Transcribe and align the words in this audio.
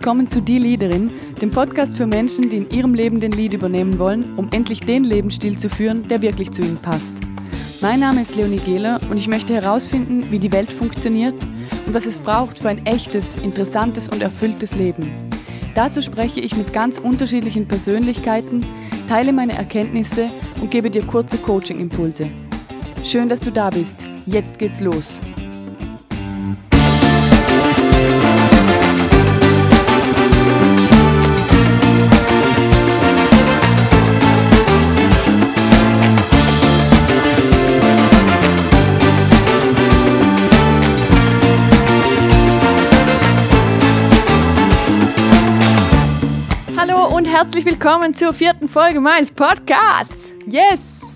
willkommen 0.00 0.26
zu 0.26 0.40
Die 0.40 0.56
Leaderin, 0.56 1.10
dem 1.42 1.50
Podcast 1.50 1.94
für 1.94 2.06
Menschen, 2.06 2.48
die 2.48 2.56
in 2.56 2.70
ihrem 2.70 2.94
Leben 2.94 3.20
den 3.20 3.32
Lead 3.32 3.52
übernehmen 3.52 3.98
wollen, 3.98 4.34
um 4.38 4.48
endlich 4.50 4.80
den 4.80 5.04
Lebensstil 5.04 5.58
zu 5.58 5.68
führen, 5.68 6.08
der 6.08 6.22
wirklich 6.22 6.52
zu 6.52 6.62
ihnen 6.62 6.78
passt. 6.78 7.16
Mein 7.82 8.00
Name 8.00 8.22
ist 8.22 8.34
Leonie 8.34 8.60
Gehler 8.60 8.98
und 9.10 9.18
ich 9.18 9.28
möchte 9.28 9.52
herausfinden, 9.52 10.30
wie 10.30 10.38
die 10.38 10.52
Welt 10.52 10.72
funktioniert 10.72 11.34
und 11.86 11.92
was 11.92 12.06
es 12.06 12.18
braucht 12.18 12.60
für 12.60 12.70
ein 12.70 12.86
echtes, 12.86 13.34
interessantes 13.34 14.08
und 14.08 14.22
erfülltes 14.22 14.74
Leben. 14.74 15.12
Dazu 15.74 16.00
spreche 16.00 16.40
ich 16.40 16.56
mit 16.56 16.72
ganz 16.72 16.96
unterschiedlichen 16.96 17.68
Persönlichkeiten, 17.68 18.64
teile 19.06 19.34
meine 19.34 19.52
Erkenntnisse 19.52 20.30
und 20.62 20.70
gebe 20.70 20.88
dir 20.88 21.04
kurze 21.04 21.36
Coaching-Impulse. 21.36 22.30
Schön, 23.04 23.28
dass 23.28 23.40
du 23.40 23.52
da 23.52 23.68
bist. 23.68 23.98
Jetzt 24.24 24.58
geht's 24.58 24.80
los. 24.80 25.20
Herzlich 47.26 47.66
willkommen 47.66 48.14
zur 48.14 48.32
vierten 48.32 48.66
Folge 48.66 49.00
meines 49.00 49.30
Podcasts. 49.30 50.32
Yes! 50.46 51.12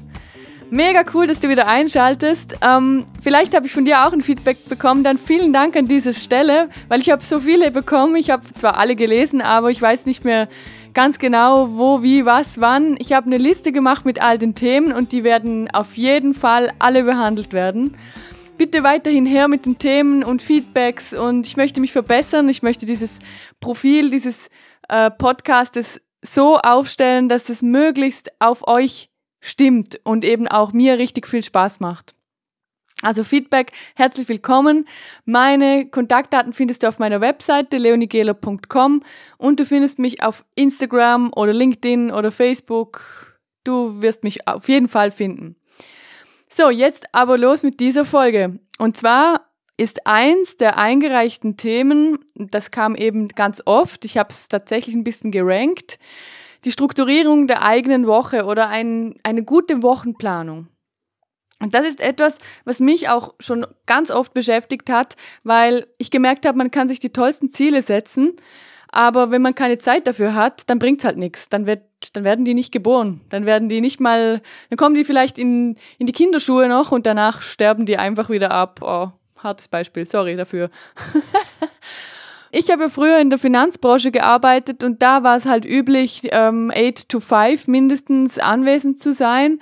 Mega 0.69 1.05
cool, 1.15 1.27
dass 1.27 1.41
du 1.41 1.49
wieder 1.49 1.67
einschaltest. 1.69 2.59
Ähm, 2.61 3.07
vielleicht 3.23 3.55
habe 3.55 3.65
ich 3.67 3.73
von 3.73 3.87
dir 3.87 4.07
auch 4.07 4.13
ein 4.13 4.21
Feedback 4.21 4.69
bekommen. 4.69 5.05
Dann 5.05 5.17
vielen 5.17 5.55
Dank 5.55 5.75
an 5.75 5.87
dieser 5.87 6.13
Stelle, 6.13 6.69
weil 6.89 7.01
ich 7.01 7.11
habe 7.11 7.23
so 7.23 7.41
viele 7.41 7.71
bekommen. 7.71 8.15
Ich 8.17 8.29
habe 8.29 8.43
zwar 8.53 8.77
alle 8.77 8.95
gelesen, 8.95 9.41
aber 9.41 9.71
ich 9.71 9.81
weiß 9.81 10.05
nicht 10.05 10.23
mehr 10.23 10.49
ganz 10.93 11.19
genau, 11.19 11.79
wo, 11.79 12.03
wie, 12.03 12.27
was, 12.27 12.61
wann. 12.61 12.97
Ich 12.99 13.15
habe 13.15 13.27
eine 13.27 13.39
Liste 13.39 13.73
gemacht 13.73 14.05
mit 14.05 14.21
all 14.21 14.37
den 14.37 14.55
Themen 14.55 14.93
und 14.93 15.13
die 15.13 15.25
werden 15.25 15.71
auf 15.71 15.97
jeden 15.97 16.35
Fall 16.35 16.73
alle 16.79 17.05
behandelt 17.05 17.55
werden. 17.55 17.97
Bitte 18.59 18.83
weiterhin 18.83 19.25
her 19.25 19.49
mit 19.49 19.65
den 19.65 19.79
Themen 19.79 20.25
und 20.25 20.43
Feedbacks 20.43 21.15
und 21.15 21.47
ich 21.47 21.57
möchte 21.57 21.81
mich 21.81 21.93
verbessern. 21.93 22.49
Ich 22.51 22.63
möchte 22.63 22.85
dieses 22.85 23.19
Profil 23.61 24.11
dieses 24.11 24.51
äh, 24.89 25.11
Podcastes 25.11 26.01
so 26.23 26.59
aufstellen, 26.59 27.29
dass 27.29 27.49
es 27.49 27.63
möglichst 27.63 28.31
auf 28.41 28.67
euch 28.67 29.11
stimmt 29.41 30.01
und 30.05 30.25
eben 30.25 30.49
auch 30.49 30.73
mir 30.73 30.99
richtig 30.99 31.27
viel 31.27 31.43
Spaß 31.43 31.81
macht. 31.81 32.15
Also 33.03 33.23
Feedback, 33.23 33.73
herzlich 33.97 34.29
willkommen. 34.29 34.89
Meine 35.27 35.87
Kontaktdaten 35.91 36.55
findest 36.55 36.83
du 36.83 36.89
auf 36.89 36.99
meiner 36.99 37.21
Webseite 37.21 37.77
leonigela.com 37.77 39.03
und 39.37 39.61
du 39.61 39.67
findest 39.67 39.99
mich 39.99 40.23
auf 40.23 40.45
Instagram 40.55 41.31
oder 41.37 41.53
LinkedIn 41.53 42.11
oder 42.11 42.33
Facebook. 42.33 43.39
Du 43.65 44.01
wirst 44.01 44.25
mich 44.25 44.49
auf 44.49 44.69
jeden 44.69 44.89
Fall 44.89 45.11
finden. 45.11 45.57
So, 46.49 46.71
jetzt 46.71 47.07
aber 47.13 47.37
los 47.37 47.63
mit 47.63 47.81
dieser 47.81 48.05
Folge. 48.05 48.59
Und 48.79 48.97
zwar 48.97 49.44
ist 49.77 50.07
eins 50.07 50.57
der 50.57 50.79
eingereichten 50.79 51.57
Themen, 51.57 52.19
das 52.35 52.71
kam 52.71 52.95
eben 52.95 53.29
ganz 53.29 53.63
oft, 53.65 54.05
ich 54.05 54.19
habe 54.19 54.29
es 54.31 54.49
tatsächlich 54.49 54.95
ein 54.95 55.05
bisschen 55.05 55.31
gerankt, 55.31 55.99
die 56.65 56.71
Strukturierung 56.71 57.47
der 57.47 57.63
eigenen 57.63 58.07
Woche 58.07 58.45
oder 58.45 58.69
ein, 58.69 59.17
eine 59.23 59.43
gute 59.43 59.83
Wochenplanung. 59.83 60.69
Und 61.61 61.75
das 61.75 61.87
ist 61.87 62.01
etwas, 62.01 62.39
was 62.65 62.81
mich 62.81 63.09
auch 63.09 63.35
schon 63.39 63.67
ganz 63.87 64.11
oft 64.11 64.35
beschäftigt 64.35 64.91
hat, 64.91 65.17
weil 65.45 65.87
ich 65.99 66.11
gemerkt 66.11 66.47
habe, 66.47 66.59
man 66.59 66.71
kann 66.71 66.89
sich 66.89 67.01
die 67.01 67.13
tollsten 67.13 67.51
Ziele 67.51 67.83
setzen, 67.83 68.35
aber 68.89 69.31
wenn 69.31 69.43
man 69.43 69.55
keine 69.55 69.79
Zeit 69.79 70.07
dafür 70.07 70.35
hat, 70.35 70.69
dann 70.71 70.79
bringt's 70.79 71.05
halt 71.05 71.17
nichts. 71.17 71.49
Dann, 71.49 71.67
wird, 71.67 71.83
dann 72.13 72.23
werden 72.23 72.45
die 72.45 72.55
nicht 72.55 72.71
geboren. 72.71 73.23
Dann 73.29 73.45
werden 73.45 73.69
die 73.69 73.81
nicht 73.81 73.99
mal, 73.99 74.41
dann 74.71 74.77
kommen 74.77 74.95
die 74.95 75.05
vielleicht 75.05 75.37
in, 75.37 75.77
in 75.99 76.07
die 76.07 76.13
Kinderschuhe 76.13 76.69
noch 76.69 76.93
und 76.93 77.05
danach 77.05 77.43
sterben 77.43 77.87
die 77.87 77.97
einfach 77.97 78.31
wieder 78.31 78.53
ab. 78.53 78.81
Oh, 78.83 79.11
hartes 79.45 79.69
Beispiel, 79.69 80.07
sorry 80.07 80.37
dafür. 80.37 80.71
ich 82.51 82.71
habe 82.71 82.91
früher 82.91 83.19
in 83.19 83.31
der 83.31 83.39
Finanzbranche 83.39 84.11
gearbeitet 84.11 84.83
und 84.83 85.03
da 85.03 85.23
war 85.23 85.37
es 85.37 85.47
halt 85.47 85.65
üblich, 85.65 86.23
ähm, 86.33 86.73
8 86.75 87.09
to 87.09 87.21
5 87.21 87.69
mindestens 87.69 88.39
anwesend 88.39 88.99
zu 88.99 89.13
sein. 89.13 89.61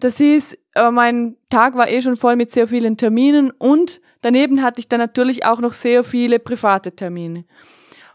Das 0.00 0.16
hieß, 0.16 0.58
äh, 0.74 0.90
mein 0.90 1.36
Tag 1.50 1.76
war 1.76 1.88
eh 1.88 2.00
schon 2.00 2.16
voll 2.16 2.36
mit 2.36 2.52
sehr 2.52 2.66
vielen 2.66 2.96
Terminen 2.96 3.50
und 3.50 4.00
daneben 4.20 4.62
hatte 4.62 4.80
ich 4.80 4.88
dann 4.88 5.00
natürlich 5.00 5.44
auch 5.44 5.60
noch 5.60 5.72
sehr 5.72 6.04
viele 6.04 6.38
private 6.38 6.92
Termine. 6.92 7.44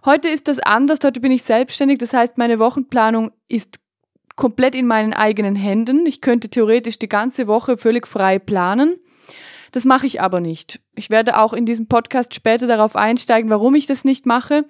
Heute 0.06 0.28
ist 0.28 0.50
das 0.50 0.60
anders, 0.60 1.00
heute 1.04 1.22
bin 1.22 1.32
ich 1.32 1.44
selbstständig, 1.44 2.00
das 2.00 2.14
heißt, 2.14 2.38
meine 2.38 2.60
Wochenplanung 2.60 3.32
ist 3.48 3.80
komplett 4.36 4.76
in 4.76 4.88
meinen 4.88 5.14
eigenen 5.14 5.56
Händen. 5.56 6.06
Ich 6.06 6.22
könnte 6.22 6.50
theoretisch 6.50 7.00
die 7.00 7.10
ganze 7.10 7.48
Woche 7.48 7.78
völlig 7.78 8.08
frei 8.08 8.40
planen. 8.40 8.98
Das 9.74 9.86
mache 9.86 10.06
ich 10.06 10.22
aber 10.22 10.40
nicht. 10.40 10.80
Ich 10.96 11.10
werde 11.10 11.40
auch 11.40 11.52
in 11.52 11.66
diesem 11.66 11.88
Podcast 11.88 12.36
später 12.36 12.68
darauf 12.68 12.96
einsteigen, 12.96 13.50
warum 13.50 13.74
ich 13.74 13.88
das 13.88 14.06
nicht 14.06 14.28
mache. 14.28 14.66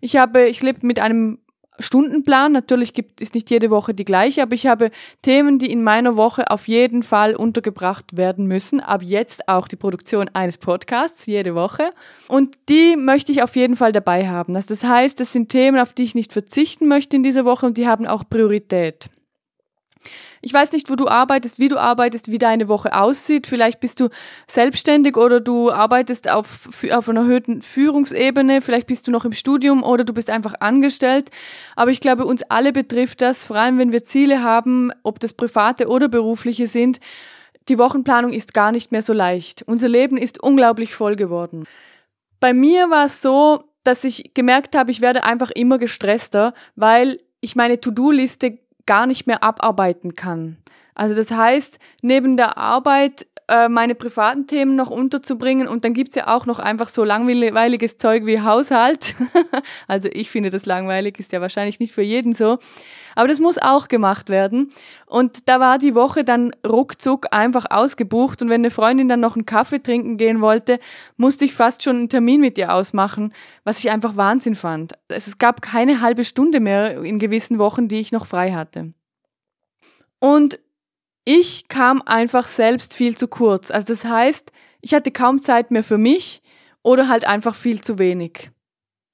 Ich 0.00 0.16
habe, 0.16 0.48
ich 0.48 0.62
lebe 0.62 0.86
mit 0.86 0.98
einem 0.98 1.38
Stundenplan. 1.78 2.52
Natürlich 2.52 2.94
gibt 2.94 3.20
es 3.20 3.34
nicht 3.34 3.50
jede 3.50 3.68
Woche 3.68 3.92
die 3.92 4.06
gleiche, 4.06 4.40
aber 4.42 4.54
ich 4.54 4.66
habe 4.66 4.90
Themen, 5.20 5.58
die 5.58 5.70
in 5.70 5.84
meiner 5.84 6.16
Woche 6.16 6.50
auf 6.50 6.66
jeden 6.66 7.02
Fall 7.02 7.36
untergebracht 7.36 8.16
werden 8.16 8.46
müssen. 8.46 8.80
Ab 8.80 9.02
jetzt 9.02 9.50
auch 9.50 9.68
die 9.68 9.76
Produktion 9.76 10.30
eines 10.32 10.56
Podcasts 10.56 11.26
jede 11.26 11.54
Woche. 11.54 11.92
Und 12.28 12.56
die 12.70 12.96
möchte 12.96 13.30
ich 13.32 13.42
auf 13.42 13.54
jeden 13.54 13.76
Fall 13.76 13.92
dabei 13.92 14.28
haben. 14.28 14.54
Das 14.54 14.82
heißt, 14.82 15.20
das 15.20 15.30
sind 15.30 15.50
Themen, 15.50 15.78
auf 15.78 15.92
die 15.92 16.04
ich 16.04 16.14
nicht 16.14 16.32
verzichten 16.32 16.88
möchte 16.88 17.16
in 17.16 17.22
dieser 17.22 17.44
Woche 17.44 17.66
und 17.66 17.76
die 17.76 17.86
haben 17.86 18.06
auch 18.06 18.24
Priorität. 18.28 19.10
Ich 20.40 20.52
weiß 20.52 20.72
nicht, 20.72 20.90
wo 20.90 20.96
du 20.96 21.08
arbeitest, 21.08 21.58
wie 21.58 21.68
du 21.68 21.78
arbeitest, 21.78 22.30
wie 22.30 22.38
deine 22.38 22.68
Woche 22.68 22.94
aussieht. 22.94 23.46
Vielleicht 23.46 23.80
bist 23.80 24.00
du 24.00 24.08
selbstständig 24.46 25.16
oder 25.16 25.40
du 25.40 25.70
arbeitest 25.70 26.30
auf, 26.30 26.68
auf 26.90 27.08
einer 27.08 27.20
erhöhten 27.20 27.62
Führungsebene. 27.62 28.62
Vielleicht 28.62 28.86
bist 28.86 29.06
du 29.06 29.10
noch 29.10 29.24
im 29.24 29.32
Studium 29.32 29.82
oder 29.82 30.04
du 30.04 30.12
bist 30.12 30.30
einfach 30.30 30.54
angestellt. 30.60 31.30
Aber 31.76 31.90
ich 31.90 32.00
glaube, 32.00 32.24
uns 32.24 32.42
alle 32.44 32.72
betrifft 32.72 33.20
das, 33.20 33.46
vor 33.46 33.56
allem 33.56 33.78
wenn 33.78 33.92
wir 33.92 34.04
Ziele 34.04 34.42
haben, 34.42 34.92
ob 35.02 35.20
das 35.20 35.32
private 35.32 35.88
oder 35.88 36.08
berufliche 36.08 36.66
sind. 36.66 36.98
Die 37.68 37.78
Wochenplanung 37.78 38.32
ist 38.32 38.54
gar 38.54 38.72
nicht 38.72 38.92
mehr 38.92 39.02
so 39.02 39.12
leicht. 39.12 39.62
Unser 39.66 39.88
Leben 39.88 40.16
ist 40.16 40.42
unglaublich 40.42 40.94
voll 40.94 41.16
geworden. 41.16 41.64
Bei 42.40 42.54
mir 42.54 42.88
war 42.88 43.06
es 43.06 43.20
so, 43.20 43.64
dass 43.84 44.04
ich 44.04 44.32
gemerkt 44.34 44.76
habe, 44.76 44.90
ich 44.90 45.00
werde 45.00 45.24
einfach 45.24 45.50
immer 45.50 45.78
gestresster, 45.78 46.54
weil 46.76 47.20
ich 47.40 47.56
meine 47.56 47.80
To-Do-Liste 47.80 48.58
gar 48.88 49.06
nicht 49.06 49.26
mehr 49.26 49.44
abarbeiten 49.44 50.16
kann. 50.16 50.56
Also 50.94 51.14
das 51.14 51.30
heißt, 51.30 51.78
neben 52.02 52.36
der 52.38 52.56
Arbeit 52.56 53.26
äh, 53.48 53.68
meine 53.68 53.94
privaten 53.94 54.46
Themen 54.46 54.76
noch 54.76 54.90
unterzubringen 54.90 55.68
und 55.68 55.84
dann 55.84 55.94
gibt's 55.94 56.14
ja 56.14 56.28
auch 56.28 56.44
noch 56.44 56.58
einfach 56.58 56.88
so 56.90 57.02
langweiliges 57.02 57.96
Zeug 57.96 58.26
wie 58.26 58.42
Haushalt. 58.42 59.14
also 59.88 60.08
ich 60.12 60.30
finde 60.30 60.50
das 60.50 60.66
langweilig, 60.66 61.18
ist 61.18 61.32
ja 61.32 61.40
wahrscheinlich 61.40 61.80
nicht 61.80 61.92
für 61.92 62.02
jeden 62.02 62.34
so. 62.34 62.58
Aber 63.14 63.26
das 63.26 63.40
muss 63.40 63.58
auch 63.58 63.88
gemacht 63.88 64.28
werden. 64.28 64.68
Und 65.06 65.48
da 65.48 65.60
war 65.60 65.78
die 65.78 65.94
Woche 65.94 66.24
dann 66.24 66.52
ruckzuck 66.64 67.28
einfach 67.32 67.66
ausgebucht 67.70 68.42
und 68.42 68.48
wenn 68.50 68.60
eine 68.60 68.70
Freundin 68.70 69.08
dann 69.08 69.20
noch 69.20 69.34
einen 69.34 69.46
Kaffee 69.46 69.82
trinken 69.82 70.18
gehen 70.18 70.40
wollte, 70.40 70.78
musste 71.16 71.46
ich 71.46 71.54
fast 71.54 71.82
schon 71.82 71.96
einen 71.96 72.08
Termin 72.10 72.42
mit 72.42 72.58
ihr 72.58 72.72
ausmachen, 72.72 73.32
was 73.64 73.78
ich 73.78 73.90
einfach 73.90 74.16
Wahnsinn 74.16 74.54
fand. 74.56 74.92
Es 75.08 75.38
gab 75.38 75.62
keine 75.62 76.00
halbe 76.02 76.24
Stunde 76.24 76.60
mehr 76.60 77.02
in 77.02 77.18
gewissen 77.18 77.58
Wochen, 77.58 77.88
die 77.88 77.98
ich 77.98 78.12
noch 78.12 78.26
frei 78.26 78.52
hatte. 78.52 78.92
Und 80.20 80.60
ich 81.28 81.68
kam 81.68 82.00
einfach 82.00 82.46
selbst 82.46 82.94
viel 82.94 83.14
zu 83.14 83.28
kurz. 83.28 83.70
Also 83.70 83.88
das 83.88 84.06
heißt, 84.06 84.50
ich 84.80 84.94
hatte 84.94 85.10
kaum 85.10 85.42
Zeit 85.42 85.70
mehr 85.70 85.84
für 85.84 85.98
mich 85.98 86.40
oder 86.82 87.08
halt 87.08 87.26
einfach 87.26 87.54
viel 87.54 87.82
zu 87.82 87.98
wenig. 87.98 88.50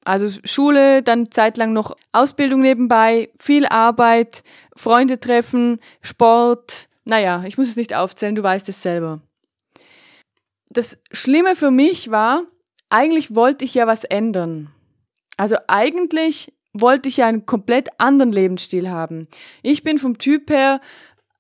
Also 0.05 0.29
Schule, 0.45 1.03
dann 1.03 1.33
zeitlang 1.33 1.73
noch 1.73 1.97
Ausbildung 2.13 2.61
nebenbei, 2.61 3.31
viel 3.37 3.67
Arbeit, 3.67 4.45
Freunde 4.77 5.19
treffen, 5.19 5.81
Sport. 6.03 6.89
Naja, 7.05 7.43
ich 7.49 7.59
muss 7.59 7.67
es 7.69 7.77
nicht 7.77 7.97
aufzählen, 7.97 8.37
du 8.37 8.45
weißt 8.45 8.69
es 8.69 8.81
selber. 8.81 9.21
Das 10.69 11.03
Schlimme 11.11 11.57
für 11.57 11.73
mich 11.73 12.13
war, 12.13 12.45
eigentlich 12.91 13.35
wollte 13.35 13.65
ich 13.65 13.75
ja 13.75 13.89
was 13.89 14.05
ändern. 14.05 14.71
Also 15.37 15.57
eigentlich 15.67 16.53
wollte 16.73 17.09
ich 17.09 17.17
ja 17.17 17.27
einen 17.27 17.45
komplett 17.45 17.89
anderen 17.99 18.31
Lebensstil 18.31 18.89
haben. 18.89 19.27
Ich 19.63 19.83
bin 19.83 19.99
vom 19.99 20.19
Typ 20.19 20.49
her 20.51 20.81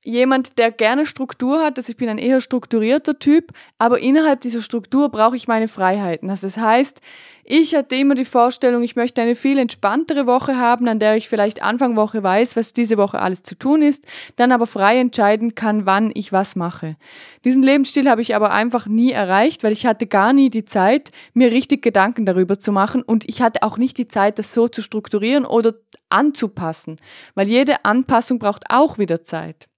jemand, 0.04 0.58
der 0.58 0.70
gerne 0.70 1.06
Struktur 1.06 1.62
hat, 1.62 1.78
also 1.78 1.90
ich 1.90 1.96
bin 1.96 2.08
ein 2.08 2.18
eher 2.18 2.40
strukturierter 2.40 3.18
Typ, 3.18 3.52
aber 3.78 3.98
innerhalb 3.98 4.42
dieser 4.42 4.60
Struktur 4.60 5.08
brauche 5.08 5.34
ich 5.34 5.48
meine 5.48 5.66
Freiheiten. 5.66 6.28
Also 6.30 6.46
das 6.46 6.58
heißt, 6.58 7.00
ich 7.42 7.74
hatte 7.74 7.96
immer 7.96 8.14
die 8.14 8.26
Vorstellung, 8.26 8.82
ich 8.82 8.96
möchte 8.96 9.22
eine 9.22 9.34
viel 9.34 9.58
entspanntere 9.58 10.26
Woche 10.26 10.56
haben, 10.58 10.88
an 10.88 10.98
der 10.98 11.16
ich 11.16 11.28
vielleicht 11.28 11.62
Anfang 11.62 11.96
Woche 11.96 12.22
weiß, 12.22 12.54
was 12.56 12.72
diese 12.74 12.96
Woche 12.96 13.18
alles 13.18 13.42
zu 13.42 13.54
tun 13.54 13.82
ist, 13.82 14.04
dann 14.36 14.52
aber 14.52 14.66
frei 14.66 14.98
entscheiden 14.98 15.54
kann, 15.54 15.86
wann 15.86 16.10
ich 16.14 16.32
was 16.32 16.54
mache. 16.54 16.96
Diesen 17.44 17.62
Lebensstil 17.62 18.08
habe 18.08 18.22
ich 18.22 18.34
aber 18.34 18.50
einfach 18.50 18.86
nie 18.86 19.10
erreicht, 19.10 19.64
weil 19.64 19.72
ich 19.72 19.86
hatte 19.86 20.06
gar 20.06 20.32
nie 20.32 20.50
die 20.50 20.64
Zeit, 20.64 21.12
mir 21.32 21.50
richtig 21.50 21.82
Gedanken 21.82 22.26
darüber 22.26 22.58
zu 22.58 22.72
machen 22.72 23.02
und 23.02 23.28
ich 23.28 23.40
hatte 23.40 23.62
auch 23.62 23.78
nicht 23.78 23.96
die 23.96 24.06
Zeit, 24.06 24.38
das 24.38 24.52
so 24.52 24.68
zu 24.68 24.82
strukturieren 24.82 25.46
oder 25.46 25.74
anzupassen, 26.10 26.96
weil 27.34 27.48
jede 27.48 27.84
Anpassung 27.84 28.38
braucht 28.38 28.64
auch 28.68 28.98
wieder 28.98 29.24
Zeit. 29.24 29.68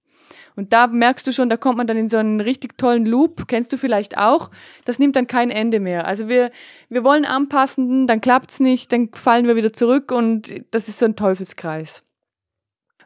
Und 0.55 0.73
da 0.73 0.87
merkst 0.87 1.27
du 1.27 1.31
schon, 1.31 1.49
da 1.49 1.57
kommt 1.57 1.77
man 1.77 1.87
dann 1.87 1.97
in 1.97 2.09
so 2.09 2.17
einen 2.17 2.41
richtig 2.41 2.77
tollen 2.77 3.05
Loop, 3.05 3.47
kennst 3.47 3.73
du 3.73 3.77
vielleicht 3.77 4.17
auch. 4.17 4.49
Das 4.85 4.99
nimmt 4.99 5.15
dann 5.15 5.27
kein 5.27 5.49
Ende 5.49 5.79
mehr. 5.79 6.05
Also 6.07 6.29
wir, 6.29 6.51
wir 6.89 7.03
wollen 7.03 7.25
anpassen, 7.25 8.07
dann 8.07 8.21
klappt's 8.21 8.59
nicht, 8.59 8.91
dann 8.91 9.09
fallen 9.13 9.47
wir 9.47 9.55
wieder 9.55 9.73
zurück 9.73 10.11
und 10.11 10.53
das 10.71 10.87
ist 10.87 10.99
so 10.99 11.05
ein 11.05 11.15
Teufelskreis. 11.15 12.03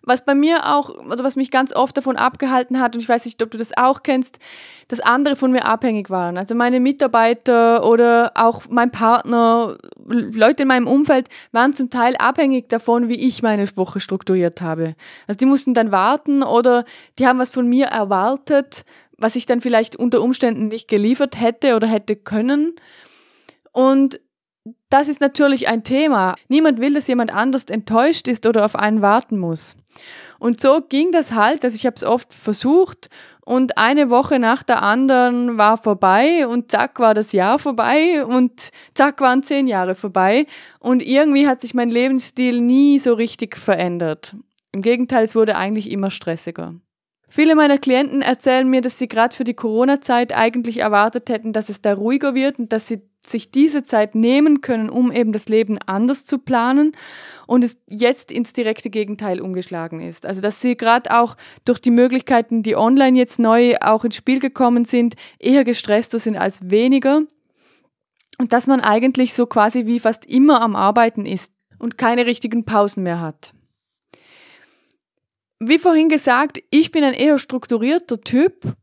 Was 0.04 0.26
bei 0.26 0.34
mir 0.34 0.66
auch, 0.76 0.90
oder 0.90 1.24
was 1.24 1.36
mich 1.36 1.52
ganz 1.52 1.76
oft 1.76 1.96
davon 1.96 2.16
abgehalten 2.16 2.80
hat, 2.80 2.96
und 2.96 3.02
ich 3.02 3.10
weiß 3.10 3.26
nicht, 3.26 3.42
ob 3.44 3.52
du 3.52 3.58
das 3.58 3.78
auch 3.78 4.02
kennst, 4.02 4.40
dass 4.88 5.00
andere 5.00 5.36
von 5.36 5.52
mir 5.52 5.66
abhängig 5.66 6.10
waren. 6.10 6.38
Also 6.38 6.56
meine 6.56 6.80
Mitarbeiter 6.80 7.88
oder 7.88 8.32
auch 8.36 8.64
mein 8.70 8.90
Partner, 8.90 9.78
Leute 10.08 10.64
in 10.64 10.68
meinem 10.68 10.88
Umfeld 10.88 11.30
waren 11.52 11.74
zum 11.74 11.90
Teil 11.90 12.16
abhängig 12.18 12.68
davon, 12.70 13.10
wie 13.10 13.28
ich 13.28 13.44
meine 13.44 13.66
Woche 13.78 14.00
strukturiert 14.00 14.62
habe. 14.62 14.96
Also 15.28 15.38
die 15.38 15.46
mussten 15.46 15.74
dann 15.74 15.92
warten 15.92 16.42
oder 16.42 16.84
die 17.20 17.28
haben 17.28 17.40
was 17.40 17.52
von 17.52 17.68
mir 17.68 17.86
erwartet, 17.86 18.86
was 19.18 19.36
ich 19.36 19.46
dann 19.46 19.62
vielleicht 19.62 19.96
unter 19.96 20.22
Umständen 20.22 20.68
nicht 20.68 20.88
geliefert 20.88 21.40
hätte 21.40 21.76
oder 21.76 21.88
hätte 21.88 22.16
können. 22.16 22.76
Und 23.72 24.20
das 24.90 25.08
ist 25.08 25.22
natürlich 25.22 25.68
ein 25.68 25.84
Thema. 25.84 26.36
Niemand 26.48 26.80
will, 26.80 26.94
dass 26.94 27.08
jemand 27.08 27.34
anders 27.34 27.66
enttäuscht 27.66 28.28
ist 28.28 28.46
oder 28.46 28.66
auf 28.66 28.76
einen 28.76 29.02
warten 29.02 29.40
muss. 29.40 29.78
Und 30.38 30.60
so 30.62 30.82
ging 30.88 31.12
das 31.12 31.32
halt, 31.32 31.64
also 31.64 31.76
ich 31.76 31.86
habe 31.86 31.96
es 31.96 32.04
oft 32.04 32.34
versucht 32.34 33.10
und 33.44 33.78
eine 33.78 34.10
Woche 34.10 34.40
nach 34.40 34.64
der 34.64 34.82
anderen 34.82 35.58
war 35.58 35.78
vorbei 35.78 36.48
und 36.48 36.72
zack 36.72 37.00
war 37.00 37.14
das 37.14 37.32
Jahr 37.32 37.60
vorbei 37.60 38.24
und 38.26 38.70
zack 38.94 39.20
waren 39.22 39.44
zehn 39.44 39.68
Jahre 39.68 39.96
vorbei 39.96 40.46
und 40.80 41.02
irgendwie 41.02 41.48
hat 41.48 41.62
sich 41.62 41.74
mein 41.74 41.90
Lebensstil 41.90 42.62
nie 42.62 43.00
so 43.00 43.14
richtig 43.14 43.58
verändert. 43.58 44.36
Im 44.72 44.82
Gegenteil, 44.82 45.24
es 45.24 45.36
wurde 45.36 45.58
eigentlich 45.58 45.92
immer 45.92 46.12
stressiger. 46.12 46.76
Viele 47.28 47.56
meiner 47.56 47.78
Klienten 47.78 48.22
erzählen 48.22 48.70
mir, 48.70 48.82
dass 48.82 49.00
sie 49.00 49.08
gerade 49.08 49.36
für 49.36 49.44
die 49.46 49.54
Corona-Zeit 49.54 50.36
eigentlich 50.36 50.80
erwartet 50.80 51.30
hätten, 51.30 51.54
dass 51.54 51.70
es 51.70 51.82
da 51.82 51.94
ruhiger 51.94 52.36
wird 52.36 52.60
und 52.60 52.74
dass 52.74 52.88
sie 52.88 53.02
sich 53.26 53.52
diese 53.52 53.84
Zeit 53.84 54.16
nehmen 54.16 54.62
können, 54.62 54.90
um 54.90 55.12
eben 55.12 55.32
das 55.32 55.48
Leben 55.48 55.78
anders 55.86 56.26
zu 56.26 56.40
planen 56.40 56.94
und 57.46 57.64
es 57.64 57.80
jetzt 57.88 58.32
ins 58.32 58.54
direkte 58.54 58.90
Gegenteil 58.90 59.40
umgeschlagen 59.40 60.02
ist. 60.02 60.26
Also 60.26 60.42
dass 60.42 60.60
sie 60.60 60.76
gerade 60.76 61.16
auch 61.16 61.38
durch 61.64 61.80
die 61.80 61.92
Möglichkeiten, 61.92 62.64
die 62.64 62.76
online 62.76 63.18
jetzt 63.18 63.40
neu 63.40 63.76
auch 63.80 64.04
ins 64.04 64.16
Spiel 64.16 64.40
gekommen 64.40 64.86
sind, 64.86 65.16
eher 65.38 65.64
gestresster 65.64 66.20
sind 66.20 66.36
als 66.36 66.72
weniger 66.72 67.22
und 68.40 68.54
dass 68.54 68.66
man 68.66 68.82
eigentlich 68.82 69.34
so 69.34 69.46
quasi 69.46 69.86
wie 69.86 70.00
fast 70.00 70.26
immer 70.26 70.62
am 70.62 70.76
Arbeiten 70.76 71.26
ist 71.26 71.54
und 71.78 71.98
keine 72.00 72.26
richtigen 72.26 72.66
Pausen 72.66 73.04
mehr 73.04 73.20
hat. 73.20 73.54
Wie 75.60 75.78
vorhin 75.78 76.10
gesagt, 76.10 76.60
ich 76.72 76.92
bin 76.92 77.04
ein 77.04 77.14
eher 77.14 77.38
strukturierter 77.38 78.20
Typ 78.22 78.76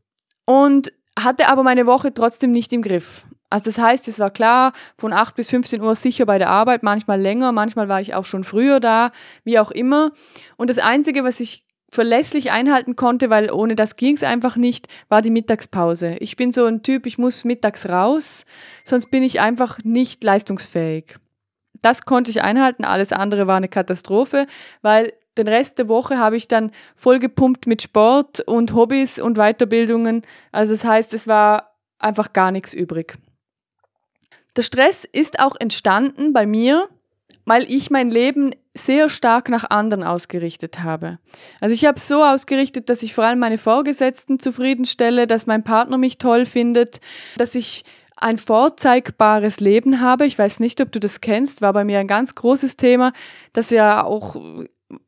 und 0.45 0.93
hatte 1.17 1.49
aber 1.49 1.63
meine 1.63 1.85
Woche 1.85 2.13
trotzdem 2.13 2.51
nicht 2.51 2.71
im 2.71 2.81
Griff. 2.81 3.25
Also 3.49 3.65
das 3.65 3.79
heißt, 3.79 4.07
es 4.07 4.19
war 4.19 4.29
klar, 4.29 4.73
von 4.97 5.11
8 5.11 5.35
bis 5.35 5.49
15 5.49 5.81
Uhr 5.81 5.95
sicher 5.95 6.25
bei 6.25 6.37
der 6.37 6.49
Arbeit, 6.49 6.83
manchmal 6.83 7.19
länger, 7.19 7.51
manchmal 7.51 7.89
war 7.89 7.99
ich 7.99 8.13
auch 8.13 8.25
schon 8.25 8.43
früher 8.43 8.79
da, 8.79 9.11
wie 9.43 9.57
auch 9.57 9.71
immer. 9.71 10.11
Und 10.57 10.69
das 10.69 10.77
Einzige, 10.77 11.23
was 11.23 11.39
ich 11.39 11.65
verlässlich 11.91 12.51
einhalten 12.51 12.95
konnte, 12.95 13.29
weil 13.29 13.51
ohne 13.51 13.75
das 13.75 13.95
ging 13.95 14.15
es 14.15 14.23
einfach 14.23 14.55
nicht, 14.55 14.87
war 15.09 15.21
die 15.21 15.31
Mittagspause. 15.31 16.17
Ich 16.19 16.35
bin 16.35 16.51
so 16.51 16.65
ein 16.65 16.83
Typ, 16.83 17.05
ich 17.05 17.17
muss 17.17 17.45
mittags 17.45 17.89
raus, 17.89 18.45
sonst 18.83 19.09
bin 19.09 19.23
ich 19.23 19.41
einfach 19.41 19.79
nicht 19.83 20.23
leistungsfähig. 20.23 21.17
Das 21.81 22.03
konnte 22.03 22.29
ich 22.29 22.43
einhalten, 22.43 22.83
alles 22.85 23.11
andere 23.11 23.47
war 23.47 23.57
eine 23.57 23.69
Katastrophe, 23.69 24.45
weil 24.81 25.13
den 25.37 25.47
Rest 25.47 25.79
der 25.79 25.87
Woche 25.87 26.17
habe 26.17 26.35
ich 26.35 26.47
dann 26.47 26.71
vollgepumpt 26.95 27.65
mit 27.65 27.81
Sport 27.81 28.41
und 28.41 28.73
Hobbys 28.73 29.19
und 29.19 29.37
Weiterbildungen. 29.37 30.21
Also 30.51 30.73
das 30.73 30.83
heißt, 30.83 31.13
es 31.13 31.27
war 31.27 31.77
einfach 31.97 32.33
gar 32.33 32.51
nichts 32.51 32.73
übrig. 32.73 33.17
Der 34.55 34.63
Stress 34.63 35.05
ist 35.05 35.39
auch 35.39 35.55
entstanden 35.59 36.33
bei 36.33 36.45
mir, 36.45 36.89
weil 37.45 37.63
ich 37.71 37.89
mein 37.89 38.11
Leben 38.11 38.53
sehr 38.75 39.09
stark 39.09 39.49
nach 39.49 39.69
anderen 39.69 40.03
ausgerichtet 40.03 40.83
habe. 40.83 41.19
Also 41.59 41.73
ich 41.73 41.85
habe 41.85 41.99
so 41.99 42.23
ausgerichtet, 42.23 42.89
dass 42.89 43.03
ich 43.03 43.13
vor 43.13 43.25
allem 43.25 43.39
meine 43.39 43.57
Vorgesetzten 43.57 44.39
zufriedenstelle, 44.39 45.27
dass 45.27 45.47
mein 45.47 45.63
Partner 45.63 45.97
mich 45.97 46.17
toll 46.17 46.45
findet, 46.45 46.99
dass 47.37 47.55
ich 47.55 47.83
ein 48.15 48.37
vorzeigbares 48.37 49.59
Leben 49.59 50.01
habe. 50.01 50.25
Ich 50.25 50.37
weiß 50.37 50.59
nicht, 50.59 50.81
ob 50.81 50.91
du 50.91 50.99
das 50.99 51.21
kennst, 51.21 51.61
war 51.61 51.73
bei 51.73 51.83
mir 51.85 51.99
ein 51.99 52.07
ganz 52.07 52.35
großes 52.35 52.77
Thema, 52.77 53.13
das 53.53 53.69
ja 53.69 54.03
auch 54.03 54.35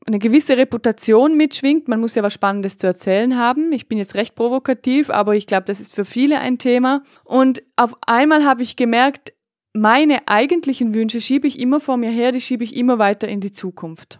eine 0.06 0.19
gewisse 0.19 0.57
Reputation 0.57 1.36
mitschwingt. 1.36 1.88
Man 1.88 2.00
muss 2.00 2.16
ja 2.16 2.24
was 2.24 2.33
Spannendes 2.33 2.78
zu 2.78 2.88
erzählen 2.88 3.38
haben. 3.38 3.72
Ich 3.72 3.88
bin 3.88 3.98
jetzt 3.98 4.16
recht 4.16 4.36
provokativ, 4.36 5.10
aber 5.10 5.36
ich 5.36 5.48
glaube, 5.48 5.66
das 5.66 5.80
ist 5.80 5.95
für 5.95 6.06
viele 6.06 6.39
ein 6.39 6.57
Thema. 6.57 7.04
Und 7.24 7.63
auf 7.75 7.95
einmal 8.06 8.45
habe 8.45 8.63
ich 8.63 8.75
gemerkt, 8.75 9.33
meine 9.74 10.28
eigentlichen 10.28 10.94
Wünsche 10.94 11.22
schiebe 11.22 11.48
ich 11.48 11.60
immer 11.60 11.80
vor 11.80 11.98
mir 11.98 12.10
her, 12.10 12.31
die 12.31 12.42
schiebe 12.42 12.63
ich 12.63 12.75
immer 12.75 13.00
weiter 13.00 13.28
in 13.28 13.39
die 13.39 13.51
Zukunft. 13.51 14.19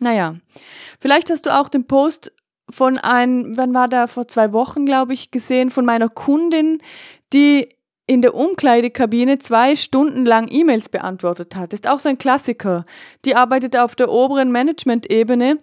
Naja, 0.00 0.36
vielleicht 1.00 1.30
hast 1.30 1.46
du 1.46 1.58
auch 1.58 1.68
den 1.68 1.86
Post 1.86 2.32
von 2.70 2.98
ein, 2.98 3.56
wann 3.56 3.74
war 3.74 3.88
da 3.88 4.06
vor 4.06 4.28
zwei 4.28 4.52
Wochen, 4.52 4.84
glaube 4.84 5.14
ich, 5.14 5.30
gesehen, 5.30 5.70
von 5.70 5.84
meiner 5.84 6.08
Kundin, 6.08 6.80
die 7.32 7.68
in 8.08 8.22
der 8.22 8.34
Umkleidekabine 8.34 9.38
zwei 9.38 9.76
Stunden 9.76 10.24
lang 10.24 10.48
E-Mails 10.50 10.88
beantwortet 10.88 11.54
hat. 11.54 11.74
Ist 11.74 11.88
auch 11.88 11.98
so 11.98 12.08
ein 12.08 12.18
Klassiker. 12.18 12.86
Die 13.26 13.36
arbeitet 13.36 13.76
auf 13.76 13.94
der 13.94 14.10
oberen 14.10 14.50
Management-Ebene 14.50 15.58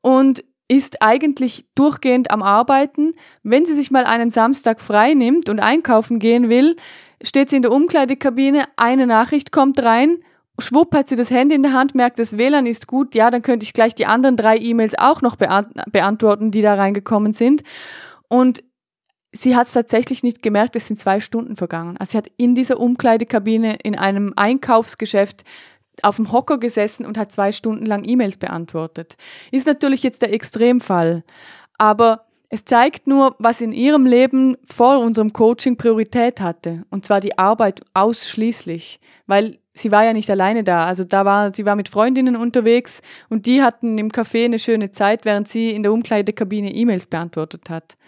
und 0.00 0.44
ist 0.68 1.02
eigentlich 1.02 1.66
durchgehend 1.74 2.30
am 2.30 2.42
Arbeiten. 2.42 3.12
Wenn 3.42 3.64
sie 3.64 3.74
sich 3.74 3.90
mal 3.90 4.04
einen 4.04 4.30
Samstag 4.30 4.80
frei 4.80 5.14
nimmt 5.14 5.48
und 5.48 5.58
einkaufen 5.58 6.20
gehen 6.20 6.48
will, 6.48 6.76
steht 7.22 7.50
sie 7.50 7.56
in 7.56 7.62
der 7.62 7.72
Umkleidekabine, 7.72 8.66
eine 8.76 9.06
Nachricht 9.08 9.50
kommt 9.50 9.82
rein, 9.82 10.18
schwupp 10.60 10.94
hat 10.94 11.08
sie 11.08 11.16
das 11.16 11.30
Handy 11.30 11.56
in 11.56 11.62
der 11.64 11.72
Hand, 11.72 11.96
merkt, 11.96 12.20
das 12.20 12.38
WLAN 12.38 12.66
ist 12.66 12.86
gut, 12.86 13.16
ja, 13.16 13.30
dann 13.30 13.42
könnte 13.42 13.64
ich 13.64 13.72
gleich 13.72 13.96
die 13.96 14.06
anderen 14.06 14.36
drei 14.36 14.56
E-Mails 14.56 14.96
auch 14.96 15.20
noch 15.20 15.34
beantworten, 15.34 16.52
die 16.52 16.62
da 16.62 16.74
reingekommen 16.74 17.32
sind. 17.32 17.62
Und 18.28 18.62
sie 19.32 19.56
hat 19.56 19.66
es 19.66 19.72
tatsächlich 19.72 20.22
nicht 20.22 20.42
gemerkt, 20.42 20.76
es 20.76 20.86
sind 20.86 20.98
zwei 20.98 21.20
Stunden 21.20 21.56
vergangen. 21.56 21.96
Also 21.98 22.12
sie 22.12 22.18
hat 22.18 22.30
in 22.36 22.54
dieser 22.54 22.80
Umkleidekabine 22.80 23.76
in 23.82 23.96
einem 23.96 24.32
Einkaufsgeschäft 24.36 25.44
auf 26.02 26.16
dem 26.16 26.32
Hocker 26.32 26.58
gesessen 26.58 27.04
und 27.04 27.18
hat 27.18 27.32
zwei 27.32 27.52
Stunden 27.52 27.84
lang 27.84 28.04
E-Mails 28.04 28.38
beantwortet. 28.38 29.16
Ist 29.50 29.66
natürlich 29.66 30.02
jetzt 30.02 30.22
der 30.22 30.32
Extremfall, 30.32 31.24
aber 31.76 32.26
es 32.50 32.64
zeigt 32.64 33.06
nur, 33.06 33.36
was 33.38 33.60
in 33.60 33.72
ihrem 33.72 34.06
Leben 34.06 34.56
vor 34.64 35.00
unserem 35.00 35.32
Coaching 35.32 35.76
Priorität 35.76 36.40
hatte. 36.40 36.84
Und 36.88 37.04
zwar 37.04 37.20
die 37.20 37.36
Arbeit 37.36 37.82
ausschließlich. 37.92 39.00
Weil 39.26 39.58
sie 39.74 39.90
war 39.90 40.04
ja 40.04 40.14
nicht 40.14 40.30
alleine 40.30 40.64
da. 40.64 40.86
Also 40.86 41.04
da 41.04 41.26
war, 41.26 41.52
sie 41.52 41.66
war 41.66 41.76
mit 41.76 41.90
Freundinnen 41.90 42.36
unterwegs 42.36 43.02
und 43.28 43.44
die 43.44 43.62
hatten 43.62 43.98
im 43.98 44.08
Café 44.08 44.46
eine 44.46 44.58
schöne 44.58 44.92
Zeit, 44.92 45.26
während 45.26 45.46
sie 45.48 45.70
in 45.70 45.82
der 45.82 45.92
Umkleidekabine 45.92 46.72
E-Mails 46.72 47.06
beantwortet 47.06 47.68
hat. 47.68 47.98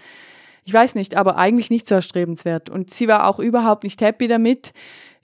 Ich 0.65 0.73
weiß 0.73 0.95
nicht, 0.95 1.17
aber 1.17 1.37
eigentlich 1.37 1.71
nicht 1.71 1.89
so 1.89 1.95
erstrebenswert. 1.95 2.71
Und 2.71 2.91
sie 2.91 3.09
war 3.09 3.27
auch 3.27 3.39
überhaupt 3.39 3.85
nicht 3.85 4.01
happy 4.01 4.29
damit. 4.29 4.73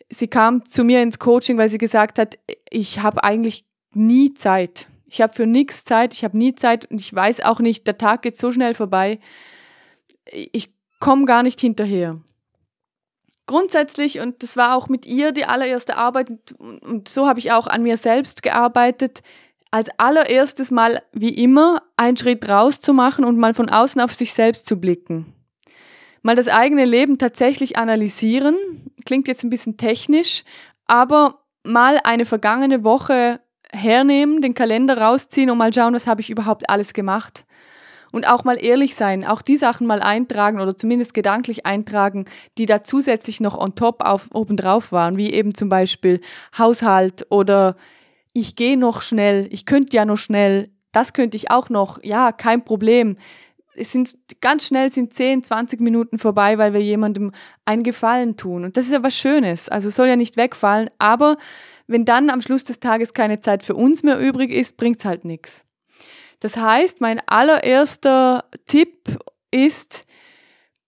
Sie 0.08 0.28
kam 0.28 0.64
zu 0.66 0.84
mir 0.84 1.02
ins 1.02 1.18
Coaching, 1.18 1.58
weil 1.58 1.68
sie 1.68 1.78
gesagt 1.78 2.18
hat, 2.18 2.38
ich 2.70 3.00
habe 3.00 3.22
eigentlich 3.24 3.64
nie 3.92 4.34
Zeit. 4.34 4.88
Ich 5.08 5.22
habe 5.22 5.32
für 5.32 5.46
nichts 5.46 5.84
Zeit, 5.84 6.14
ich 6.14 6.24
habe 6.24 6.36
nie 6.36 6.54
Zeit 6.54 6.90
und 6.90 7.00
ich 7.00 7.14
weiß 7.14 7.40
auch 7.42 7.60
nicht, 7.60 7.86
der 7.86 7.98
Tag 7.98 8.22
geht 8.22 8.38
so 8.38 8.50
schnell 8.50 8.74
vorbei. 8.74 9.20
Ich 10.52 10.74
komme 11.00 11.24
gar 11.24 11.42
nicht 11.42 11.60
hinterher. 11.60 12.20
Grundsätzlich, 13.46 14.18
und 14.18 14.42
das 14.42 14.56
war 14.56 14.74
auch 14.74 14.88
mit 14.88 15.06
ihr 15.06 15.30
die 15.30 15.44
allererste 15.44 15.96
Arbeit, 15.96 16.32
und 16.58 17.08
so 17.08 17.28
habe 17.28 17.38
ich 17.38 17.52
auch 17.52 17.68
an 17.68 17.84
mir 17.84 17.96
selbst 17.96 18.42
gearbeitet, 18.42 19.22
als 19.70 19.88
allererstes 19.98 20.70
mal 20.70 21.02
wie 21.12 21.34
immer 21.34 21.82
einen 21.96 22.16
Schritt 22.16 22.48
raus 22.48 22.80
zu 22.80 22.92
machen 22.92 23.24
und 23.24 23.38
mal 23.38 23.54
von 23.54 23.68
außen 23.68 24.00
auf 24.00 24.14
sich 24.14 24.32
selbst 24.32 24.66
zu 24.66 24.80
blicken. 24.80 25.32
Mal 26.22 26.36
das 26.36 26.48
eigene 26.48 26.84
Leben 26.84 27.18
tatsächlich 27.18 27.76
analysieren, 27.76 28.56
klingt 29.04 29.28
jetzt 29.28 29.44
ein 29.44 29.50
bisschen 29.50 29.76
technisch, 29.76 30.44
aber 30.86 31.42
mal 31.62 32.00
eine 32.04 32.24
vergangene 32.24 32.84
Woche 32.84 33.40
hernehmen, 33.72 34.40
den 34.40 34.54
Kalender 34.54 34.98
rausziehen 34.98 35.50
und 35.50 35.58
mal 35.58 35.72
schauen, 35.72 35.94
was 35.94 36.06
habe 36.06 36.20
ich 36.20 36.30
überhaupt 36.30 36.70
alles 36.70 36.94
gemacht. 36.94 37.44
Und 38.12 38.28
auch 38.28 38.44
mal 38.44 38.56
ehrlich 38.64 38.94
sein, 38.94 39.26
auch 39.26 39.42
die 39.42 39.56
Sachen 39.56 39.86
mal 39.86 40.00
eintragen 40.00 40.60
oder 40.60 40.76
zumindest 40.76 41.12
gedanklich 41.12 41.66
eintragen, 41.66 42.24
die 42.56 42.66
da 42.66 42.82
zusätzlich 42.82 43.40
noch 43.40 43.58
on 43.58 43.74
top 43.74 44.02
auf, 44.02 44.28
obendrauf 44.32 44.92
waren, 44.92 45.16
wie 45.16 45.32
eben 45.32 45.54
zum 45.54 45.68
Beispiel 45.68 46.20
Haushalt 46.56 47.26
oder 47.30 47.76
ich 48.36 48.54
gehe 48.54 48.76
noch 48.76 49.00
schnell, 49.00 49.48
ich 49.50 49.64
könnte 49.64 49.96
ja 49.96 50.04
noch 50.04 50.18
schnell, 50.18 50.68
das 50.92 51.14
könnte 51.14 51.38
ich 51.38 51.50
auch 51.50 51.70
noch, 51.70 52.02
ja, 52.04 52.32
kein 52.32 52.64
Problem. 52.64 53.16
Es 53.74 53.92
sind 53.92 54.14
ganz 54.42 54.66
schnell 54.66 54.90
sind 54.90 55.14
10, 55.14 55.42
20 55.42 55.80
Minuten 55.80 56.18
vorbei, 56.18 56.58
weil 56.58 56.74
wir 56.74 56.82
jemandem 56.82 57.32
einen 57.64 57.82
Gefallen 57.82 58.36
tun. 58.36 58.64
Und 58.64 58.76
das 58.76 58.86
ist 58.86 58.92
ja 58.92 59.02
was 59.02 59.16
Schönes. 59.16 59.70
Also 59.70 59.88
soll 59.88 60.08
ja 60.08 60.16
nicht 60.16 60.36
wegfallen, 60.36 60.90
aber 60.98 61.38
wenn 61.86 62.04
dann 62.04 62.28
am 62.28 62.42
Schluss 62.42 62.64
des 62.64 62.78
Tages 62.78 63.14
keine 63.14 63.40
Zeit 63.40 63.62
für 63.62 63.74
uns 63.74 64.02
mehr 64.02 64.18
übrig 64.18 64.50
ist, 64.50 64.76
bringt's 64.76 65.06
halt 65.06 65.24
nichts. 65.24 65.64
Das 66.40 66.58
heißt, 66.58 67.00
mein 67.00 67.22
allererster 67.26 68.44
Tipp 68.66 69.18
ist, 69.50 70.04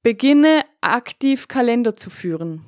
beginne 0.02 0.61
aktiv 0.83 1.49
Kalender 1.49 1.97
zu 1.97 2.11
führen. 2.11 2.67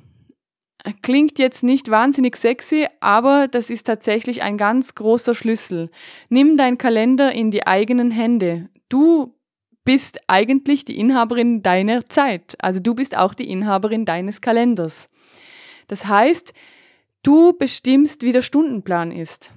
Klingt 1.01 1.37
jetzt 1.37 1.63
nicht 1.63 1.91
wahnsinnig 1.91 2.35
sexy, 2.35 2.87
aber 3.01 3.47
das 3.47 3.69
ist 3.69 3.85
tatsächlich 3.85 4.41
ein 4.41 4.57
ganz 4.57 4.95
großer 4.95 5.35
Schlüssel. 5.35 5.89
Nimm 6.29 6.57
dein 6.57 6.77
Kalender 6.77 7.31
in 7.31 7.51
die 7.51 7.67
eigenen 7.67 8.09
Hände. 8.09 8.69
Du 8.89 9.35
bist 9.83 10.19
eigentlich 10.27 10.85
die 10.85 10.99
Inhaberin 10.99 11.61
deiner 11.61 12.05
Zeit. 12.05 12.55
Also 12.61 12.79
du 12.79 12.95
bist 12.95 13.15
auch 13.15 13.33
die 13.33 13.49
Inhaberin 13.49 14.05
deines 14.05 14.41
Kalenders. 14.41 15.09
Das 15.87 16.05
heißt, 16.05 16.53
du 17.23 17.53
bestimmst, 17.53 18.23
wie 18.23 18.31
der 18.31 18.41
Stundenplan 18.41 19.11
ist. 19.11 19.51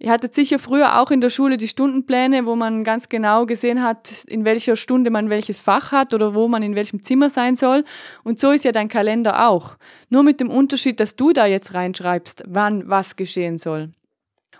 Ihr 0.00 0.12
hattet 0.12 0.32
sicher 0.32 0.60
früher 0.60 1.00
auch 1.00 1.10
in 1.10 1.20
der 1.20 1.30
Schule 1.30 1.56
die 1.56 1.66
Stundenpläne, 1.66 2.46
wo 2.46 2.54
man 2.54 2.84
ganz 2.84 3.08
genau 3.08 3.46
gesehen 3.46 3.82
hat, 3.82 4.24
in 4.28 4.44
welcher 4.44 4.76
Stunde 4.76 5.10
man 5.10 5.28
welches 5.28 5.58
Fach 5.58 5.90
hat 5.90 6.14
oder 6.14 6.34
wo 6.34 6.46
man 6.46 6.62
in 6.62 6.76
welchem 6.76 7.02
Zimmer 7.02 7.30
sein 7.30 7.56
soll. 7.56 7.84
Und 8.22 8.38
so 8.38 8.52
ist 8.52 8.64
ja 8.64 8.70
dein 8.70 8.88
Kalender 8.88 9.48
auch. 9.48 9.76
Nur 10.08 10.22
mit 10.22 10.38
dem 10.38 10.50
Unterschied, 10.50 11.00
dass 11.00 11.16
du 11.16 11.32
da 11.32 11.46
jetzt 11.46 11.74
reinschreibst, 11.74 12.44
wann 12.46 12.88
was 12.88 13.16
geschehen 13.16 13.58
soll. 13.58 13.90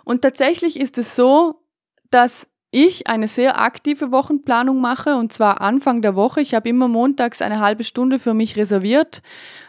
Und 0.03 0.23
tatsächlich 0.23 0.77
ist 0.77 0.97
es 0.97 1.15
so, 1.15 1.61
dass 2.09 2.49
ich 2.71 3.07
eine 3.07 3.27
sehr 3.27 3.59
aktive 3.59 4.11
Wochenplanung 4.11 4.79
mache 4.79 5.15
und 5.15 5.33
zwar 5.33 5.61
Anfang 5.61 6.01
der 6.01 6.15
Woche. 6.15 6.41
Ich 6.41 6.53
habe 6.53 6.69
immer 6.69 6.87
montags 6.87 7.41
eine 7.41 7.59
halbe 7.59 7.83
Stunde 7.83 8.19
für 8.19 8.33
mich 8.33 8.57
reserviert. 8.57 9.21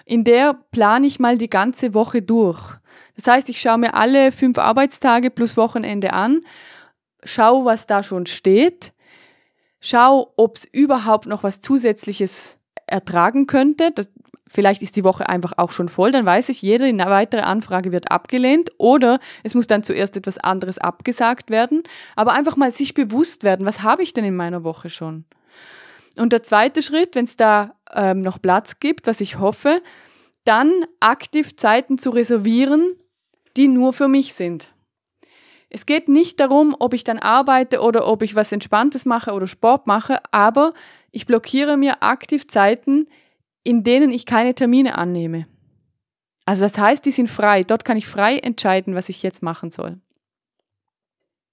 In 0.04 0.24
der 0.24 0.54
plane 0.70 1.06
ich 1.06 1.18
mal 1.18 1.38
die 1.38 1.48
ganze 1.48 1.94
Woche 1.94 2.20
durch. 2.20 2.76
Das 3.16 3.26
heißt, 3.26 3.48
ich 3.48 3.60
schaue 3.60 3.78
mir 3.78 3.94
alle 3.94 4.32
fünf 4.32 4.58
Arbeitstage 4.58 5.30
plus 5.30 5.56
Wochenende 5.56 6.12
an, 6.12 6.40
schaue, 7.24 7.64
was 7.64 7.86
da 7.86 8.02
schon 8.02 8.26
steht, 8.26 8.92
schaue, 9.80 10.26
ob 10.36 10.56
es 10.56 10.64
überhaupt 10.66 11.26
noch 11.26 11.42
was 11.42 11.60
Zusätzliches 11.60 12.58
ertragen 12.86 13.46
könnte. 13.46 13.92
Das, 13.92 14.10
vielleicht 14.50 14.82
ist 14.82 14.96
die 14.96 15.04
Woche 15.04 15.28
einfach 15.28 15.52
auch 15.56 15.70
schon 15.70 15.88
voll, 15.88 16.10
dann 16.10 16.26
weiß 16.26 16.48
ich, 16.48 16.60
jede 16.60 16.92
weitere 16.98 17.42
Anfrage 17.42 17.92
wird 17.92 18.10
abgelehnt 18.10 18.72
oder 18.78 19.20
es 19.44 19.54
muss 19.54 19.68
dann 19.68 19.84
zuerst 19.84 20.16
etwas 20.16 20.38
anderes 20.38 20.78
abgesagt 20.78 21.50
werden. 21.50 21.84
Aber 22.16 22.32
einfach 22.32 22.56
mal 22.56 22.72
sich 22.72 22.92
bewusst 22.92 23.44
werden, 23.44 23.64
was 23.64 23.82
habe 23.82 24.02
ich 24.02 24.12
denn 24.12 24.24
in 24.24 24.34
meiner 24.34 24.64
Woche 24.64 24.90
schon? 24.90 25.24
Und 26.16 26.32
der 26.32 26.42
zweite 26.42 26.82
Schritt, 26.82 27.14
wenn 27.14 27.24
es 27.24 27.36
da 27.36 27.76
ähm, 27.94 28.22
noch 28.22 28.42
Platz 28.42 28.80
gibt, 28.80 29.06
was 29.06 29.20
ich 29.20 29.38
hoffe, 29.38 29.80
dann 30.44 30.72
aktiv 30.98 31.54
Zeiten 31.56 31.96
zu 31.96 32.10
reservieren, 32.10 32.96
die 33.56 33.68
nur 33.68 33.92
für 33.92 34.08
mich 34.08 34.34
sind. 34.34 34.68
Es 35.68 35.86
geht 35.86 36.08
nicht 36.08 36.40
darum, 36.40 36.74
ob 36.76 36.94
ich 36.94 37.04
dann 37.04 37.20
arbeite 37.20 37.80
oder 37.80 38.08
ob 38.08 38.22
ich 38.22 38.34
was 38.34 38.50
Entspanntes 38.50 39.06
mache 39.06 39.32
oder 39.32 39.46
Sport 39.46 39.86
mache, 39.86 40.18
aber 40.32 40.74
ich 41.12 41.26
blockiere 41.26 41.76
mir 41.76 42.02
aktiv 42.02 42.48
Zeiten, 42.48 43.06
in 43.64 43.82
denen 43.82 44.10
ich 44.10 44.26
keine 44.26 44.54
Termine 44.54 44.96
annehme. 44.96 45.46
Also 46.46 46.62
das 46.62 46.78
heißt, 46.78 47.04
die 47.04 47.10
sind 47.10 47.28
frei. 47.28 47.62
Dort 47.62 47.84
kann 47.84 47.96
ich 47.96 48.06
frei 48.06 48.38
entscheiden, 48.38 48.94
was 48.94 49.08
ich 49.08 49.22
jetzt 49.22 49.42
machen 49.42 49.70
soll. 49.70 50.00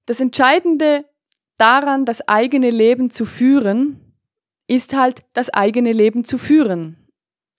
Das 0.06 0.20
Entscheidende 0.20 1.06
daran, 1.58 2.06
das 2.06 2.28
eigene 2.28 2.70
Leben 2.70 3.10
zu 3.10 3.26
führen, 3.26 4.00
ist 4.68 4.96
halt 4.96 5.24
das 5.34 5.50
eigene 5.50 5.92
Leben 5.92 6.24
zu 6.24 6.38
führen. 6.38 6.98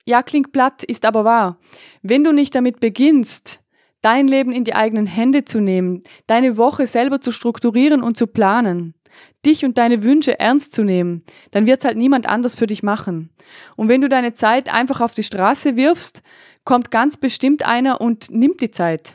Ja, 0.07 0.23
klingt 0.23 0.53
platt, 0.53 0.83
ist 0.83 1.05
aber 1.05 1.25
wahr. 1.25 1.59
Wenn 2.03 2.25
du 2.25 2.33
nicht 2.33 2.55
damit 2.55 2.81
beginnst, 2.81 3.61
dein 4.01 4.29
Leben 4.29 4.53
in 4.53 4.65
die 4.65 4.75
eigenen 4.75 5.07
Hände 5.07 5.45
zu 5.45 5.61
nehmen, 5.61 6.03
deine 6.27 6.57
Woche 6.57 6.87
selber 6.87 7.21
zu 7.21 7.33
strukturieren 7.33 8.03
und 8.03 8.17
zu 8.17 8.27
planen, 8.27 8.95
dich 9.45 9.65
und 9.65 9.79
deine 9.79 10.03
Wünsche 10.03 10.39
ernst 10.39 10.73
zu 10.73 10.83
nehmen, 10.83 11.23
dann 11.51 11.67
wird 11.67 11.81
es 11.81 11.85
halt 11.85 11.97
niemand 11.97 12.29
anders 12.29 12.55
für 12.55 12.67
dich 12.67 12.83
machen. 12.83 13.31
Und 13.77 13.89
wenn 13.89 14.01
du 14.01 14.09
deine 14.09 14.35
Zeit 14.35 14.73
einfach 14.73 15.01
auf 15.01 15.15
die 15.15 15.23
Straße 15.23 15.77
wirfst, 15.77 16.23
kommt 16.65 16.91
ganz 16.91 17.17
bestimmt 17.17 17.65
einer 17.65 18.01
und 18.01 18.31
nimmt 18.31 18.61
die 18.61 18.71
Zeit. 18.71 19.15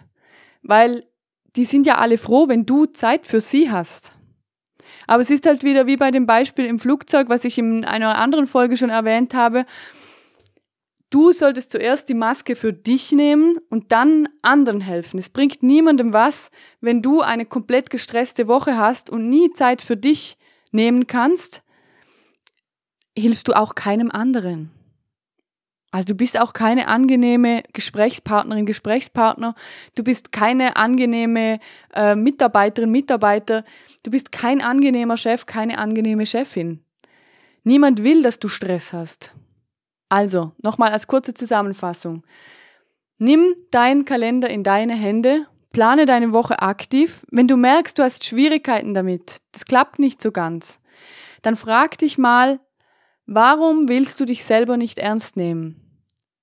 Weil 0.62 1.03
die 1.55 1.65
sind 1.65 1.85
ja 1.85 1.97
alle 1.97 2.17
froh, 2.17 2.47
wenn 2.47 2.65
du 2.65 2.85
Zeit 2.85 3.27
für 3.27 3.41
sie 3.41 3.69
hast. 3.69 4.15
Aber 5.07 5.21
es 5.21 5.29
ist 5.29 5.45
halt 5.45 5.63
wieder 5.63 5.88
wie 5.88 5.97
bei 5.97 6.12
dem 6.12 6.25
Beispiel 6.25 6.65
im 6.65 6.79
Flugzeug, 6.79 7.29
was 7.29 7.45
ich 7.45 7.57
in 7.57 7.85
einer 7.85 8.17
anderen 8.17 8.47
Folge 8.47 8.77
schon 8.77 8.89
erwähnt 8.89 9.33
habe. 9.33 9.65
Du 11.13 11.32
solltest 11.32 11.70
zuerst 11.70 12.10
die 12.10 12.15
Maske 12.15 12.55
für 12.55 12.74
dich 12.74 13.12
nehmen 13.12 13.60
und 13.70 13.91
dann 13.91 14.27
anderen 14.41 14.82
helfen. 14.82 15.20
Es 15.20 15.29
bringt 15.29 15.62
niemandem 15.62 16.12
was, 16.12 16.50
wenn 16.82 17.03
du 17.03 17.22
eine 17.22 17.46
komplett 17.46 17.91
gestresste 17.91 18.48
Woche 18.48 18.77
hast 18.77 19.12
und 19.12 19.29
nie 19.29 19.53
Zeit 19.53 19.84
für 19.84 19.96
dich 19.96 20.39
nehmen 20.72 21.05
kannst, 21.05 21.62
hilfst 23.15 23.48
du 23.48 23.53
auch 23.53 23.75
keinem 23.75 24.10
anderen. 24.10 24.72
Also 25.91 26.08
du 26.08 26.15
bist 26.15 26.39
auch 26.39 26.53
keine 26.53 26.88
angenehme 26.88 27.62
Gesprächspartnerin, 27.74 28.65
Gesprächspartner. 28.65 29.53
Du 29.93 30.03
bist 30.03 30.32
keine 30.32 30.77
angenehme 30.77 31.60
äh, 31.93 32.15
Mitarbeiterin, 32.15 32.89
Mitarbeiter. 32.89 33.65
Du 34.01 34.10
bist 34.10 34.32
kein 34.32 34.63
angenehmer 34.63 35.17
Chef, 35.17 35.46
keine 35.46 35.77
angenehme 35.77 36.25
Chefin. 36.25 36.84
Niemand 37.63 38.03
will, 38.03 38.24
dass 38.24 38.39
du 38.39 38.48
Stress 38.48 38.93
hast. 38.93 39.36
Also, 40.13 40.51
nochmal 40.62 40.91
als 40.91 41.08
kurze 41.08 41.34
Zusammenfassung. 41.34 42.22
Nimm 43.17 43.55
deinen 43.72 44.05
Kalender 44.05 44.48
in 44.48 44.62
deine 44.62 44.93
Hände, 44.93 45.48
plane 45.72 46.05
deine 46.05 46.34
Woche 46.34 46.62
aktiv. 46.62 47.25
Wenn 47.32 47.48
du 47.48 47.58
merkst, 47.58 47.98
du 47.98 48.03
hast 48.03 48.24
Schwierigkeiten 48.24 48.93
damit, 48.93 49.39
das 49.53 49.65
klappt 49.65 49.98
nicht 49.98 50.22
so 50.22 50.32
ganz, 50.32 50.79
dann 51.41 51.55
frag 51.55 51.98
dich 51.98 52.20
mal, 52.20 52.60
warum 53.25 53.89
willst 53.89 54.20
du 54.20 54.25
dich 54.25 54.43
selber 54.43 54.77
nicht 54.77 55.00
ernst 55.00 55.36
nehmen? 55.36 55.82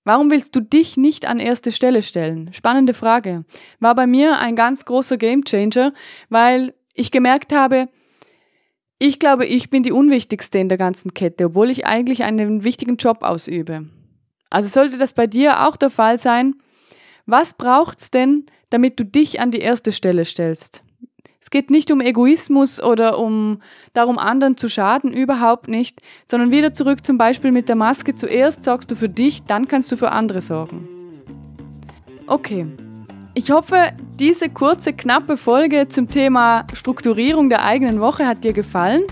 Warum 0.03 0.33
willst 0.33 0.57
du 0.57 0.61
dich 0.61 0.97
nicht 0.97 1.29
an 1.29 1.39
erste 1.39 1.71
Stelle 1.71 2.03
stellen? 2.03 2.53
Spannende 2.53 2.93
Frage. 2.93 3.45
War 3.79 3.95
bei 3.95 4.09
mir 4.09 4.41
ein 4.41 4.57
ganz 4.57 4.85
großer 4.85 5.17
Gamechanger, 5.17 5.93
weil 6.29 6.75
ich 6.95 7.13
gemerkt 7.13 7.53
habe, 7.53 7.89
ich 9.03 9.19
glaube, 9.19 9.47
ich 9.47 9.71
bin 9.71 9.83
die 9.83 9.93
Unwichtigste 9.93 10.59
in 10.59 10.69
der 10.69 10.77
ganzen 10.77 11.15
Kette, 11.15 11.47
obwohl 11.47 11.71
ich 11.71 11.87
eigentlich 11.87 12.23
einen 12.23 12.65
wichtigen 12.65 12.97
Job 12.97 13.23
ausübe. 13.23 13.87
Also 14.51 14.69
sollte 14.69 14.99
das 14.99 15.15
bei 15.15 15.27
dir 15.27 15.67
auch 15.67 15.77
der 15.77 15.89
Fall 15.89 16.19
sein, 16.19 16.57
was 17.25 17.55
braucht's 17.55 18.11
denn, 18.11 18.45
damit 18.69 19.01
du 19.01 19.05
dich 19.07 19.41
an 19.41 19.51
die 19.51 19.61
erste 19.61 19.93
Stelle 19.93 20.27
stellst? 20.27 20.85
Es 21.41 21.49
geht 21.49 21.71
nicht 21.71 21.91
um 21.91 22.03
Egoismus 22.03 22.83
oder 22.83 23.19
um 23.19 23.63
darum, 23.95 24.19
anderen 24.19 24.59
zu 24.59 24.69
schaden, 24.69 25.15
überhaupt 25.15 25.69
nicht, 25.69 26.03
sondern 26.31 26.51
wieder 26.51 26.75
zurück 26.75 27.03
zum 27.03 27.17
Beispiel 27.17 27.53
mit 27.53 27.71
der 27.71 27.77
Maske. 27.77 28.15
Zuerst 28.15 28.65
sorgst 28.65 28.91
du 28.91 28.97
für 28.97 29.09
dich, 29.09 29.45
dann 29.45 29.67
kannst 29.67 29.91
du 29.91 29.97
für 29.97 30.13
andere 30.13 30.43
sorgen. 30.43 30.89
Okay, 32.27 32.67
ich 33.35 33.51
hoffe, 33.51 33.91
diese 34.19 34.49
kurze, 34.49 34.93
knappe 34.93 35.37
Folge 35.37 35.89
zum 35.89 36.09
Thema 36.09 36.67
Strukturierung 36.75 37.49
der 37.49 37.65
eigenen 37.65 38.01
Woche 38.01 38.27
hat 38.27 38.45
dir 38.45 38.53
gefallen. 38.53 39.03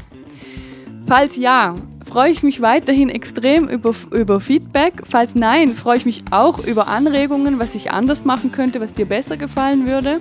Falls 1.07 1.37
ja, 1.37 1.75
freue 2.07 2.31
ich 2.31 2.43
mich 2.43 2.61
weiterhin 2.61 3.09
extrem 3.11 3.69
über, 3.69 3.93
über 4.13 4.41
Feedback. 4.41 5.03
Falls 5.05 5.35
nein, 5.35 5.71
freue 5.71 5.99
ich 5.99 6.07
mich 6.07 6.25
auch 6.31 6.65
über 6.65 6.89
Anregungen, 6.89 7.59
was 7.59 7.75
ich 7.75 7.91
anders 7.93 8.25
machen 8.25 8.51
könnte, 8.51 8.81
was 8.81 8.95
dir 8.95 9.07
besser 9.07 9.37
gefallen 9.37 9.87
würde. 9.87 10.21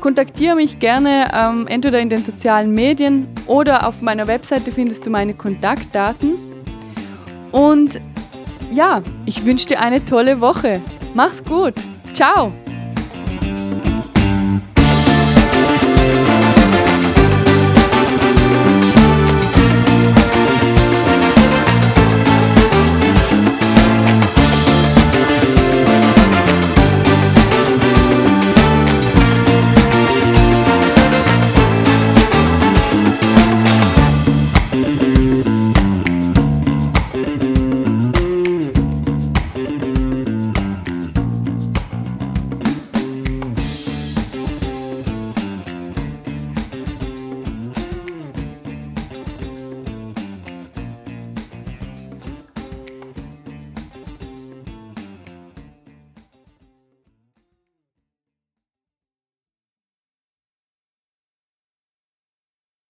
Kontaktiere 0.00 0.54
mich 0.54 0.78
gerne 0.78 1.28
ähm, 1.34 1.66
entweder 1.66 1.98
in 1.98 2.08
den 2.08 2.22
sozialen 2.22 2.72
Medien 2.72 3.26
oder 3.46 3.88
auf 3.88 4.00
meiner 4.00 4.28
Webseite 4.28 4.70
findest 4.70 5.06
du 5.06 5.10
meine 5.10 5.34
Kontaktdaten. 5.34 6.34
Und 7.50 8.00
ja, 8.70 9.02
ich 9.26 9.44
wünsche 9.44 9.66
dir 9.66 9.80
eine 9.80 10.04
tolle 10.04 10.40
Woche. 10.40 10.80
Mach's 11.14 11.42
gut. 11.42 11.74
Ciao. 12.12 12.52